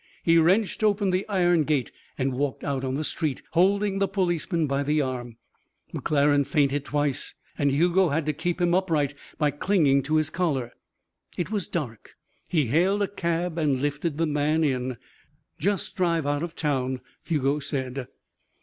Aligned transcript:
He 0.23 0.39
wrenched 0.39 0.83
open 0.83 1.11
the 1.11 1.29
iron 1.29 1.61
gate 1.61 1.91
and 2.17 2.33
walked 2.33 2.63
out 2.63 2.83
on 2.83 2.95
the 2.95 3.03
street, 3.03 3.43
holding 3.51 3.99
the 3.99 4.07
policeman 4.07 4.65
by 4.65 4.81
the 4.81 4.99
arm. 4.99 5.37
McClaren 5.93 6.43
fainted 6.43 6.85
twice 6.85 7.35
and 7.55 7.69
Hugo 7.71 8.09
had 8.09 8.25
to 8.25 8.33
keep 8.33 8.59
him 8.59 8.73
upright 8.73 9.13
by 9.37 9.51
clinging 9.51 10.01
to 10.01 10.15
his 10.15 10.31
collar. 10.31 10.73
It 11.37 11.51
was 11.51 11.67
dark. 11.67 12.15
He 12.47 12.65
hailed 12.65 13.03
a 13.03 13.07
cab 13.07 13.59
and 13.59 13.79
lifted 13.79 14.17
the 14.17 14.25
man 14.25 14.63
in. 14.63 14.97
"Just 15.59 15.95
drive 15.95 16.25
out 16.25 16.41
of 16.41 16.55
town," 16.55 17.01
Hugo 17.25 17.59
said. 17.59 18.07